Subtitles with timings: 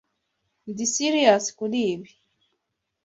[0.69, 2.11] Ndi serieux kuri ibi.